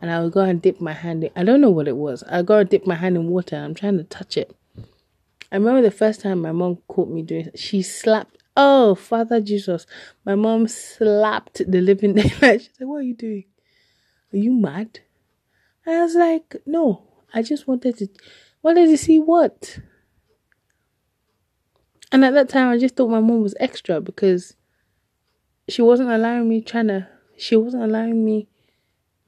and 0.00 0.10
I 0.10 0.22
would 0.22 0.32
go 0.32 0.40
and 0.40 0.60
dip 0.60 0.80
my 0.80 0.92
hand 0.92 1.24
in. 1.24 1.30
I 1.36 1.44
don't 1.44 1.60
know 1.60 1.70
what 1.70 1.88
it 1.88 1.96
was. 1.96 2.22
I 2.24 2.42
go 2.42 2.58
and 2.58 2.68
dip 2.68 2.86
my 2.86 2.94
hand 2.94 3.16
in 3.16 3.28
water 3.28 3.56
I'm 3.56 3.74
trying 3.74 3.98
to 3.98 4.04
touch 4.04 4.36
it. 4.36 4.54
I 5.52 5.56
remember 5.56 5.82
the 5.82 5.90
first 5.90 6.20
time 6.20 6.42
my 6.42 6.52
mom 6.52 6.78
caught 6.88 7.08
me 7.08 7.22
doing 7.22 7.50
she 7.54 7.82
slapped 7.82 8.38
oh 8.56 8.94
Father 8.94 9.40
Jesus. 9.40 9.86
My 10.24 10.34
mom 10.34 10.68
slapped 10.68 11.62
the 11.70 11.80
living 11.80 12.14
daylight. 12.14 12.62
She 12.62 12.70
said, 12.72 12.86
What 12.86 12.96
are 12.96 13.02
you 13.02 13.14
doing? 13.14 13.44
Are 14.32 14.38
you 14.38 14.52
mad? 14.52 15.00
And 15.84 15.96
I 15.96 16.02
was 16.02 16.14
like, 16.14 16.56
No, 16.66 17.05
I 17.34 17.42
just 17.42 17.66
wanted 17.66 17.98
to 17.98 18.08
wanted 18.62 18.86
to 18.86 18.96
see 18.96 19.18
what. 19.18 19.78
And 22.12 22.24
at 22.24 22.34
that 22.34 22.48
time 22.48 22.68
I 22.68 22.78
just 22.78 22.96
thought 22.96 23.10
my 23.10 23.20
mom 23.20 23.42
was 23.42 23.54
extra 23.58 24.00
because 24.00 24.56
she 25.68 25.82
wasn't 25.82 26.10
allowing 26.10 26.48
me 26.48 26.60
trying 26.60 26.88
to 26.88 27.08
she 27.36 27.56
wasn't 27.56 27.82
allowing 27.82 28.24
me 28.24 28.48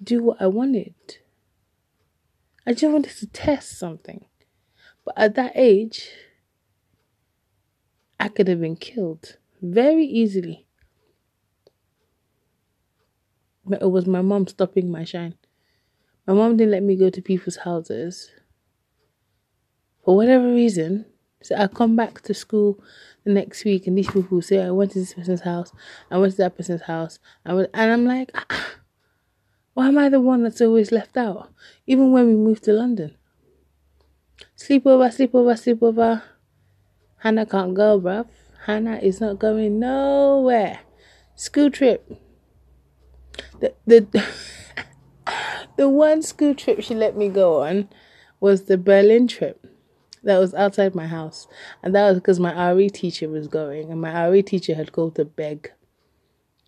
do 0.03 0.23
what 0.23 0.41
I 0.41 0.47
wanted. 0.47 0.95
I 2.67 2.73
just 2.73 2.93
wanted 2.93 3.17
to 3.17 3.27
test 3.27 3.79
something. 3.79 4.27
But 5.05 5.15
at 5.17 5.35
that 5.37 5.53
age, 5.55 6.11
I 8.21 8.29
could 8.29 8.49
have 8.49 8.61
been 8.61 8.77
killed 8.77 9.39
very 9.63 10.05
easily. 10.05 10.67
But 13.65 13.83
it 13.83 13.91
was 13.91 14.07
my 14.07 14.23
mom 14.23 14.47
stopping 14.47 14.91
my 14.91 15.05
shine. 15.05 15.35
My 16.29 16.35
mom 16.35 16.59
didn't 16.59 16.73
let 16.73 16.83
me 16.83 16.95
go 16.95 17.09
to 17.09 17.23
people's 17.23 17.57
houses. 17.57 18.31
For 20.05 20.15
whatever 20.15 20.45
reason, 20.53 21.07
so 21.43 21.57
I 21.57 21.69
come 21.69 21.97
back 21.97 22.21
to 22.21 22.35
school 22.35 22.79
the 23.25 23.33
next 23.33 23.65
week 23.65 23.87
and 23.87 23.97
these 23.97 24.11
people 24.11 24.43
say 24.43 24.63
I 24.63 24.71
went 24.71 24.93
to 24.93 24.99
this 24.99 25.15
person's 25.15 25.41
house, 25.41 25.73
I 26.11 26.19
went 26.19 26.33
to 26.33 26.37
that 26.43 26.55
person's 26.55 26.83
house, 26.83 27.19
I 27.47 27.53
and 27.53 27.69
I'm 27.73 28.05
like, 28.05 28.31
ah, 28.35 28.73
why 29.73 29.89
am 29.89 29.97
I 29.97 30.11
the 30.11 30.21
one 30.21 30.43
that's 30.43 30.61
always 30.61 30.93
left 30.93 31.17
out? 31.17 31.51
Even 31.87 32.13
when 32.13 32.27
we 32.27 32.35
moved 32.35 32.65
to 32.65 32.75
London. 32.75 33.17
Sleepover, 34.55 35.09
sleepover, 35.09 35.55
sleepover. 35.57 36.23
Hannah 37.21 37.47
can't 37.47 37.73
go, 37.73 37.99
bruv. 37.99 38.27
Hannah 38.67 38.99
is 38.99 39.19
not 39.19 39.39
going 39.39 39.79
nowhere. 39.81 40.81
School 41.37 41.71
trip. 41.71 42.07
The 43.61 43.73
the 43.87 44.27
the 45.79 45.89
one 45.89 46.21
school 46.21 46.55
trip 46.55 46.83
she 46.83 46.95
let 46.95 47.17
me 47.17 47.31
go 47.31 47.63
on 47.63 47.89
was 48.41 48.65
the 48.65 48.77
Berlin 48.77 49.27
trip. 49.27 49.67
That 50.23 50.39
was 50.39 50.53
outside 50.53 50.95
my 50.95 51.07
house. 51.07 51.47
And 51.83 51.95
that 51.95 52.09
was 52.11 52.19
because 52.19 52.39
my 52.39 52.71
RE 52.73 52.91
teacher 52.91 53.29
was 53.29 53.49
going 53.49 53.91
and 53.91 54.01
my 54.01 54.27
RE 54.27 54.43
teacher 54.43 54.75
had 54.75 54.93
called 54.93 55.15
to 55.15 55.25
beg 55.25 55.73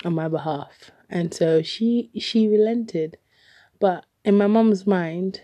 on 0.04 0.14
my 0.14 0.28
behalf 0.28 0.90
and 1.10 1.34
so 1.34 1.62
she 1.62 2.10
she 2.18 2.48
relented 2.48 3.18
but 3.78 4.06
in 4.24 4.36
my 4.36 4.46
mum's 4.46 4.86
mind 4.86 5.40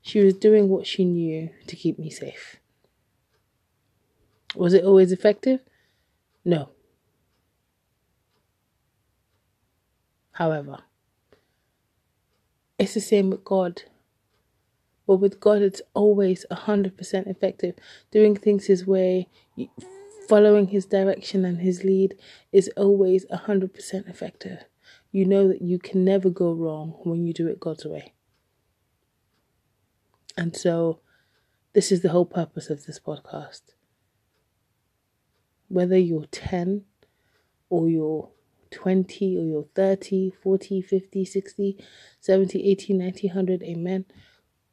she 0.00 0.20
was 0.20 0.34
doing 0.34 0.68
what 0.68 0.86
she 0.86 1.04
knew 1.04 1.50
to 1.66 1.74
keep 1.74 1.98
me 1.98 2.10
safe 2.10 2.56
was 4.54 4.74
it 4.74 4.84
always 4.84 5.10
effective 5.10 5.60
no 6.44 6.68
however 10.32 10.78
it's 12.82 12.94
the 12.94 13.00
same 13.00 13.30
with 13.30 13.44
god 13.44 13.82
but 15.06 15.16
with 15.16 15.40
god 15.40 15.62
it's 15.62 15.82
always 15.94 16.44
100% 16.50 17.26
effective 17.26 17.74
doing 18.10 18.36
things 18.36 18.66
his 18.66 18.86
way 18.86 19.28
Following 20.28 20.68
his 20.68 20.86
direction 20.86 21.44
and 21.44 21.60
his 21.60 21.84
lead 21.84 22.14
is 22.52 22.70
always 22.76 23.26
100% 23.26 24.08
effective. 24.08 24.64
You 25.10 25.26
know 25.26 25.48
that 25.48 25.60
you 25.60 25.78
can 25.78 26.04
never 26.04 26.30
go 26.30 26.52
wrong 26.52 26.94
when 27.02 27.26
you 27.26 27.32
do 27.32 27.48
it 27.48 27.60
God's 27.60 27.84
way. 27.84 28.14
And 30.36 30.56
so, 30.56 31.00
this 31.74 31.92
is 31.92 32.00
the 32.00 32.10
whole 32.10 32.24
purpose 32.24 32.70
of 32.70 32.86
this 32.86 32.98
podcast. 32.98 33.60
Whether 35.68 35.98
you're 35.98 36.26
10 36.30 36.84
or 37.68 37.88
you're 37.88 38.30
20 38.72 39.38
or 39.38 39.44
you're 39.44 39.66
30, 39.74 40.32
40, 40.42 40.82
50, 40.82 41.24
60, 41.24 41.84
70, 42.20 42.70
80, 42.70 42.92
90, 42.94 43.28
100, 43.28 43.62
amen. 43.62 44.04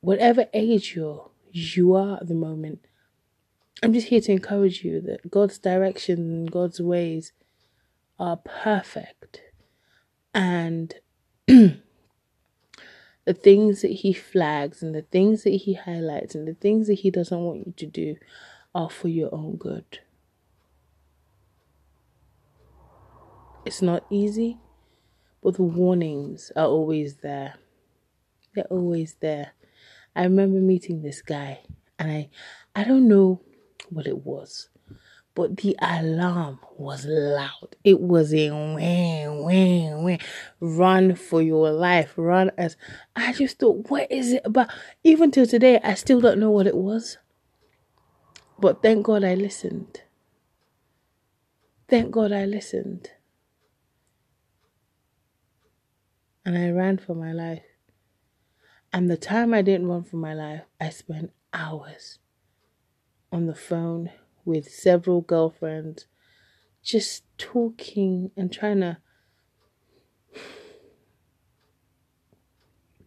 Whatever 0.01 0.47
age 0.53 0.95
you're, 0.95 1.29
you 1.51 1.93
are 1.93 2.17
at 2.17 2.27
the 2.27 2.35
moment, 2.35 2.85
I'm 3.81 3.93
just 3.93 4.07
here 4.07 4.21
to 4.21 4.31
encourage 4.31 4.83
you 4.83 5.01
that 5.01 5.29
God's 5.29 5.57
direction 5.57 6.19
and 6.19 6.51
God's 6.51 6.81
ways 6.81 7.31
are 8.19 8.37
perfect. 8.37 9.41
And 10.33 10.93
the 11.47 11.81
things 13.33 13.81
that 13.81 13.91
He 13.91 14.13
flags 14.13 14.81
and 14.81 14.93
the 14.93 15.03
things 15.03 15.43
that 15.43 15.51
He 15.51 15.73
highlights 15.73 16.35
and 16.35 16.47
the 16.47 16.53
things 16.53 16.87
that 16.87 16.99
He 16.99 17.09
doesn't 17.09 17.39
want 17.39 17.67
you 17.67 17.73
to 17.77 17.85
do 17.85 18.15
are 18.75 18.89
for 18.89 19.07
your 19.07 19.33
own 19.33 19.55
good. 19.55 19.99
It's 23.69 23.83
not 23.83 24.03
easy, 24.09 24.57
but 25.43 25.57
the 25.57 25.61
warnings 25.61 26.51
are 26.55 26.65
always 26.65 27.17
there. 27.17 27.53
They're 28.55 28.63
always 28.63 29.13
there. 29.19 29.51
I 30.15 30.23
remember 30.23 30.57
meeting 30.57 31.03
this 31.03 31.21
guy 31.21 31.59
and 31.99 32.09
I 32.09 32.29
I 32.73 32.83
don't 32.83 33.07
know 33.07 33.43
what 33.91 34.07
it 34.07 34.25
was. 34.25 34.69
But 35.35 35.57
the 35.57 35.77
alarm 35.79 36.57
was 36.79 37.05
loud. 37.05 37.75
It 37.83 37.99
was 38.01 38.33
a 38.33 38.49
wham, 38.49 39.43
wham, 39.43 40.01
wham. 40.01 40.19
Run 40.59 41.13
for 41.13 41.39
your 41.39 41.69
life. 41.69 42.13
Run 42.17 42.49
as 42.57 42.75
I 43.15 43.33
just 43.33 43.59
thought, 43.59 43.91
what 43.91 44.11
is 44.11 44.33
it 44.33 44.41
about? 44.45 44.71
Even 45.03 45.29
till 45.29 45.45
today, 45.45 45.79
I 45.83 45.93
still 45.93 46.19
don't 46.19 46.39
know 46.39 46.49
what 46.49 46.65
it 46.65 46.75
was. 46.75 47.19
But 48.57 48.81
thank 48.81 49.05
God 49.05 49.23
I 49.23 49.35
listened. 49.35 50.01
Thank 51.87 52.09
God 52.09 52.31
I 52.31 52.45
listened. 52.45 53.11
And 56.45 56.57
I 56.57 56.69
ran 56.71 56.97
for 56.97 57.15
my 57.15 57.31
life. 57.31 57.63
And 58.91 59.09
the 59.09 59.17
time 59.17 59.53
I 59.53 59.61
didn't 59.61 59.87
run 59.87 60.03
for 60.03 60.17
my 60.17 60.33
life, 60.33 60.63
I 60.81 60.89
spent 60.89 61.31
hours 61.53 62.19
on 63.31 63.45
the 63.45 63.55
phone 63.55 64.09
with 64.45 64.67
several 64.69 65.21
girlfriends, 65.21 66.07
just 66.81 67.23
talking 67.37 68.31
and 68.35 68.51
trying 68.51 68.79
to 68.79 68.97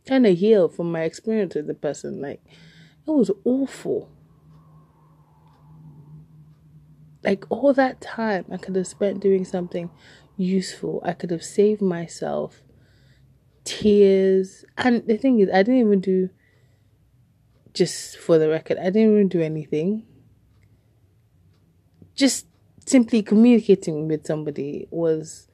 trying 0.07 0.23
to 0.23 0.35
heal 0.35 0.69
from 0.69 0.93
my 0.93 1.03
experience 1.03 1.55
with 1.55 1.67
the 1.67 1.75
person. 1.75 2.21
Like 2.21 2.41
it 2.47 3.11
was 3.11 3.31
awful. 3.45 4.09
Like 7.25 7.45
all 7.49 7.73
that 7.73 8.01
time 8.01 8.45
I 8.53 8.57
could 8.57 8.77
have 8.77 8.87
spent 8.87 9.21
doing 9.21 9.45
something 9.45 9.91
useful. 10.37 11.01
I 11.05 11.13
could 11.13 11.31
have 11.31 11.43
saved 11.45 11.83
myself 11.83 12.63
tears. 13.81 14.65
And 14.77 15.07
the 15.07 15.17
thing 15.17 15.41
is 15.41 15.49
I 15.49 15.63
didn't 15.63 15.81
even 15.81 16.01
do 16.01 16.31
just 17.75 18.19
for 18.19 18.39
the 18.39 18.49
record, 18.49 18.79
I 18.79 18.91
didn't 18.91 19.13
even 19.13 19.29
do 19.29 19.41
anything 19.41 20.05
just 22.15 22.47
simply 22.87 23.23
communicating 23.23 24.09
with 24.09 24.27
somebody 24.27 24.87
was 24.91 25.49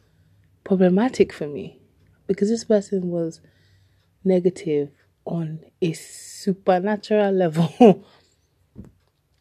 problematic 0.64 1.32
for 1.32 1.46
me 1.46 1.80
because 2.26 2.48
this 2.48 2.64
person 2.64 3.08
was 3.08 3.40
negative 4.24 4.90
on 5.24 5.60
a 5.80 5.92
supernatural 5.92 7.32
level. 7.32 7.72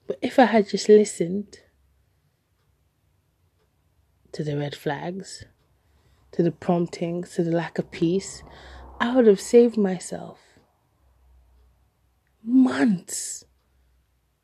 but 0.08 0.18
if 0.22 0.40
I 0.40 0.46
had 0.46 0.70
just 0.70 0.90
listened 0.90 1.60
to 4.34 4.44
the 4.44 4.58
red 4.58 4.76
flags, 4.76 5.46
to 6.38 6.44
the 6.44 6.52
promptings, 6.52 7.34
to 7.34 7.44
the 7.44 7.52
lack 7.52 7.80
of 7.80 7.90
peace, 7.90 8.44
I 9.00 9.16
would 9.16 9.26
have 9.26 9.42
saved 9.42 9.76
myself 9.76 10.40
months 12.44 13.44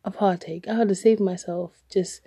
of 0.04 0.16
heartache. 0.16 0.68
I 0.68 0.80
would 0.80 0.90
have 0.90 0.98
saved 0.98 1.22
myself 1.22 1.84
just 1.92 2.22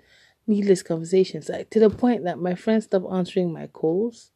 needless 0.47 0.81
conversations, 0.81 1.49
like 1.49 1.69
to 1.71 1.81
the 1.81 1.89
point 1.89 2.23
that 2.23 2.39
my 2.39 2.55
friends 2.55 2.85
stopped 2.85 3.11
answering 3.11 3.51
my 3.51 3.67
calls 3.67 4.31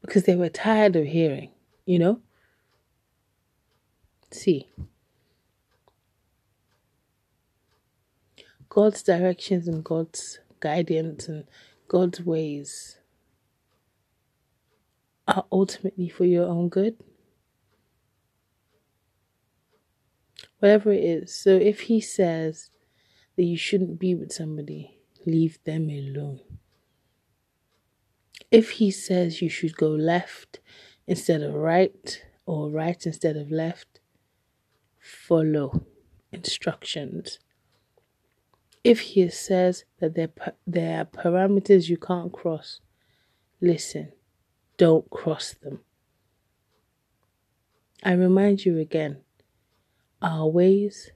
because 0.00 0.24
they 0.24 0.34
were 0.34 0.48
tired 0.48 0.96
of 0.96 1.06
hearing, 1.06 1.52
you 1.86 2.00
know? 2.00 2.20
See, 4.32 4.68
God's 8.68 9.04
directions 9.04 9.68
and 9.68 9.84
God's 9.84 10.40
guidance 10.58 11.28
and 11.28 11.44
God's 11.86 12.20
ways 12.20 12.99
are 15.30 15.46
ultimately 15.52 16.08
for 16.08 16.24
your 16.24 16.46
own 16.46 16.68
good. 16.68 16.96
Whatever 20.58 20.92
it 20.92 21.02
is. 21.02 21.34
So 21.34 21.50
if 21.50 21.82
He 21.82 22.00
says 22.00 22.70
that 23.36 23.44
you 23.44 23.56
shouldn't 23.56 23.98
be 23.98 24.14
with 24.14 24.32
somebody, 24.32 24.98
leave 25.24 25.58
them 25.64 25.88
alone. 25.88 26.40
If 28.50 28.72
He 28.72 28.90
says 28.90 29.40
you 29.40 29.48
should 29.48 29.76
go 29.76 29.90
left 29.90 30.60
instead 31.06 31.42
of 31.42 31.54
right, 31.54 32.22
or 32.44 32.68
right 32.68 33.06
instead 33.06 33.36
of 33.36 33.50
left, 33.50 34.00
follow 34.98 35.86
instructions. 36.32 37.38
If 38.82 39.00
He 39.00 39.28
says 39.28 39.84
that 40.00 40.14
there, 40.14 40.30
there 40.66 41.00
are 41.00 41.04
parameters 41.04 41.88
you 41.88 41.96
can't 41.96 42.32
cross, 42.32 42.80
listen, 43.60 44.12
don't 44.80 45.10
cross 45.10 45.52
them. 45.52 45.80
I 48.02 48.12
remind 48.12 48.64
you 48.64 48.78
again 48.78 49.18
our 50.22 50.48
ways 50.48 51.10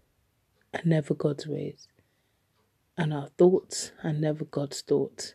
are 0.74 0.82
never 0.84 1.14
God's 1.14 1.46
ways, 1.46 1.88
and 2.98 3.14
our 3.14 3.28
thoughts 3.38 3.92
are 4.02 4.12
never 4.12 4.44
God's 4.44 4.82
thoughts. 4.82 5.32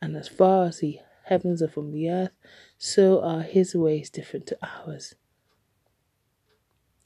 And 0.00 0.16
as 0.16 0.28
far 0.28 0.66
as 0.66 0.78
the 0.78 1.00
heavens 1.24 1.60
are 1.60 1.68
from 1.68 1.90
the 1.90 2.08
earth, 2.08 2.30
so 2.78 3.20
are 3.24 3.42
His 3.42 3.74
ways 3.74 4.08
different 4.08 4.46
to 4.46 4.58
ours. 4.62 5.16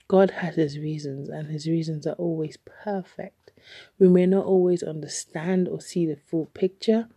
God 0.06 0.32
has 0.32 0.56
His 0.56 0.78
reasons, 0.78 1.30
and 1.30 1.50
His 1.50 1.66
reasons 1.66 2.06
are 2.06 2.16
always 2.16 2.58
perfect. 2.58 3.52
We 3.98 4.06
may 4.06 4.26
not 4.26 4.44
always 4.44 4.82
understand 4.82 5.66
or 5.66 5.80
see 5.80 6.04
the 6.04 6.16
full 6.16 6.50
picture, 6.52 7.08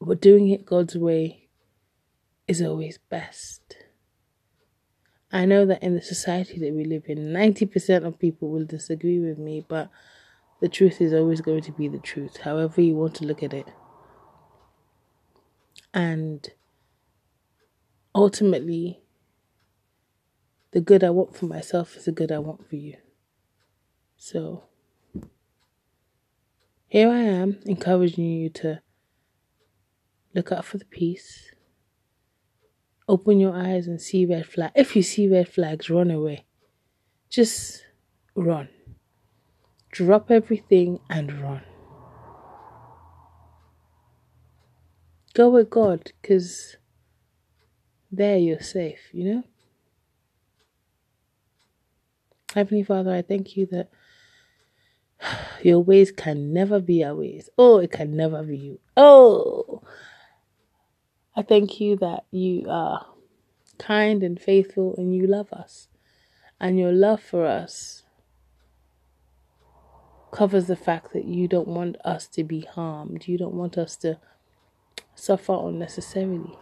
but 0.00 0.22
doing 0.22 0.48
it 0.48 0.64
God's 0.64 0.96
way 0.96 1.47
is 2.48 2.62
always 2.62 2.98
best. 3.10 3.76
I 5.30 5.44
know 5.44 5.66
that 5.66 5.82
in 5.82 5.94
the 5.94 6.02
society 6.02 6.58
that 6.58 6.72
we 6.72 6.84
live 6.84 7.04
in, 7.06 7.18
90% 7.18 8.06
of 8.06 8.18
people 8.18 8.48
will 8.48 8.64
disagree 8.64 9.20
with 9.20 9.38
me, 9.38 9.64
but 9.68 9.90
the 10.60 10.68
truth 10.68 11.02
is 11.02 11.12
always 11.12 11.42
going 11.42 11.62
to 11.62 11.72
be 11.72 11.86
the 11.86 11.98
truth, 11.98 12.38
however 12.38 12.80
you 12.80 12.94
want 12.94 13.14
to 13.16 13.26
look 13.26 13.42
at 13.42 13.52
it. 13.52 13.68
And 15.92 16.48
ultimately, 18.14 19.02
the 20.70 20.80
good 20.80 21.04
I 21.04 21.10
want 21.10 21.36
for 21.36 21.44
myself 21.44 21.96
is 21.96 22.06
the 22.06 22.12
good 22.12 22.32
I 22.32 22.38
want 22.38 22.66
for 22.66 22.76
you. 22.76 22.96
So, 24.16 24.64
here 26.88 27.10
I 27.10 27.20
am 27.20 27.60
encouraging 27.66 28.24
you 28.24 28.48
to 28.50 28.80
look 30.34 30.50
out 30.50 30.64
for 30.64 30.78
the 30.78 30.86
peace 30.86 31.52
Open 33.08 33.40
your 33.40 33.54
eyes 33.54 33.86
and 33.86 34.00
see 34.00 34.26
red 34.26 34.46
flag. 34.46 34.70
If 34.74 34.94
you 34.94 35.02
see 35.02 35.28
red 35.28 35.48
flags, 35.48 35.88
run 35.88 36.10
away. 36.10 36.44
Just 37.30 37.84
run. 38.34 38.68
Drop 39.90 40.30
everything 40.30 41.00
and 41.08 41.40
run. 41.40 41.62
Go 45.32 45.48
with 45.48 45.70
God 45.70 46.12
because 46.20 46.76
there 48.10 48.36
you're 48.36 48.60
safe, 48.60 49.08
you 49.12 49.24
know? 49.24 49.44
Heavenly 52.54 52.82
Father, 52.82 53.12
I 53.12 53.22
thank 53.22 53.56
you 53.56 53.66
that 53.66 53.90
your 55.62 55.80
ways 55.80 56.10
can 56.10 56.52
never 56.52 56.80
be 56.80 57.04
our 57.04 57.14
ways. 57.14 57.48
Oh, 57.56 57.78
it 57.78 57.90
can 57.90 58.16
never 58.16 58.42
be 58.42 58.56
you. 58.56 58.80
Oh, 58.96 59.82
I 61.38 61.42
thank 61.42 61.80
you 61.80 61.94
that 61.98 62.24
you 62.32 62.66
are 62.68 63.06
kind 63.78 64.24
and 64.24 64.40
faithful 64.40 64.96
and 64.98 65.14
you 65.14 65.24
love 65.24 65.52
us. 65.52 65.86
And 66.58 66.80
your 66.80 66.90
love 66.90 67.22
for 67.22 67.46
us 67.46 68.02
covers 70.32 70.66
the 70.66 70.74
fact 70.74 71.12
that 71.12 71.26
you 71.26 71.46
don't 71.46 71.68
want 71.68 71.96
us 72.04 72.26
to 72.26 72.42
be 72.42 72.62
harmed. 72.62 73.28
You 73.28 73.38
don't 73.38 73.54
want 73.54 73.78
us 73.78 73.94
to 73.98 74.18
suffer 75.14 75.52
unnecessarily. 75.52 76.58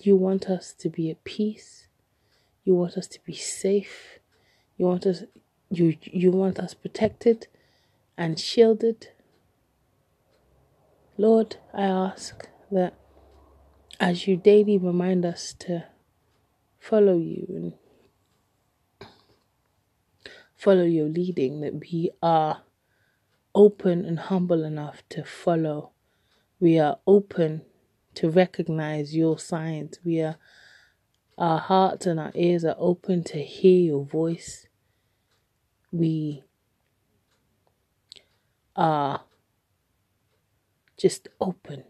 You 0.00 0.16
want 0.16 0.50
us 0.50 0.72
to 0.72 0.88
be 0.88 1.08
at 1.12 1.22
peace. 1.22 1.86
You 2.64 2.74
want 2.74 2.96
us 2.96 3.06
to 3.06 3.20
be 3.24 3.34
safe. 3.34 4.18
You 4.76 4.86
want 4.86 5.06
us 5.06 5.22
you 5.70 5.96
you 6.02 6.32
want 6.32 6.58
us 6.58 6.74
protected 6.74 7.46
and 8.18 8.40
shielded 8.40 9.10
Lord, 11.20 11.56
I 11.74 11.82
ask 11.82 12.48
that 12.70 12.94
as 14.00 14.26
you 14.26 14.38
daily 14.38 14.78
remind 14.78 15.26
us 15.26 15.52
to 15.58 15.84
follow 16.78 17.18
you 17.18 17.46
and 17.50 19.10
follow 20.56 20.84
your 20.84 21.08
leading, 21.08 21.60
that 21.60 21.74
we 21.74 22.10
are 22.22 22.62
open 23.54 24.06
and 24.06 24.18
humble 24.18 24.64
enough 24.64 25.02
to 25.10 25.22
follow. 25.22 25.90
We 26.58 26.78
are 26.78 26.96
open 27.06 27.66
to 28.14 28.30
recognize 28.30 29.14
your 29.14 29.38
signs. 29.38 29.98
We 30.02 30.22
are 30.22 30.36
our 31.36 31.58
hearts 31.58 32.06
and 32.06 32.18
our 32.18 32.32
ears 32.34 32.64
are 32.64 32.76
open 32.78 33.24
to 33.24 33.42
hear 33.42 33.78
your 33.78 34.06
voice. 34.06 34.68
We 35.92 36.44
are 38.74 39.20
just 41.00 41.28
open 41.40 41.84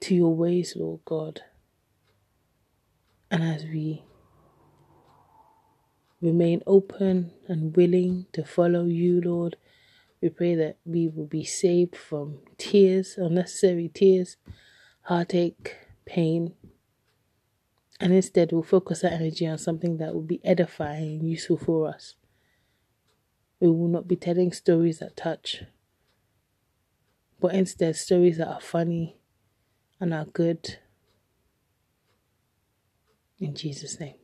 to 0.00 0.14
your 0.14 0.34
ways, 0.34 0.74
Lord 0.76 1.00
God. 1.04 1.42
And 3.30 3.42
as 3.42 3.64
we 3.64 4.02
remain 6.22 6.62
open 6.66 7.32
and 7.48 7.76
willing 7.76 8.26
to 8.32 8.44
follow 8.44 8.86
you, 8.86 9.20
Lord, 9.20 9.56
we 10.22 10.30
pray 10.30 10.54
that 10.54 10.78
we 10.86 11.08
will 11.08 11.26
be 11.26 11.44
saved 11.44 11.94
from 11.94 12.38
tears, 12.56 13.16
unnecessary 13.18 13.90
tears, 13.92 14.38
heartache, 15.02 15.76
pain, 16.06 16.54
and 18.00 18.14
instead 18.14 18.52
we'll 18.52 18.62
focus 18.62 19.04
our 19.04 19.10
energy 19.10 19.46
on 19.46 19.58
something 19.58 19.98
that 19.98 20.14
will 20.14 20.22
be 20.22 20.40
edifying 20.42 21.20
and 21.20 21.28
useful 21.28 21.58
for 21.58 21.88
us. 21.88 22.14
We 23.60 23.68
will 23.68 23.88
not 23.88 24.08
be 24.08 24.16
telling 24.16 24.52
stories 24.52 25.00
that 25.00 25.14
touch, 25.14 25.64
but 27.40 27.54
instead 27.54 27.96
stories 27.96 28.38
that 28.38 28.48
are 28.48 28.60
funny 28.60 29.16
and 30.00 30.12
are 30.12 30.24
good. 30.26 30.78
In 33.38 33.54
Jesus' 33.54 34.00
name. 34.00 34.14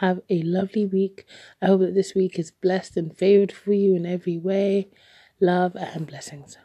Have 0.00 0.20
a 0.30 0.42
lovely 0.42 0.86
week. 0.86 1.24
I 1.60 1.66
hope 1.66 1.80
that 1.80 1.94
this 1.94 2.14
week 2.14 2.38
is 2.38 2.50
blessed 2.50 2.96
and 2.96 3.16
favored 3.16 3.52
for 3.52 3.72
you 3.72 3.96
in 3.96 4.06
every 4.06 4.38
way. 4.38 4.88
Love 5.40 5.74
and 5.76 6.06
blessings. 6.06 6.56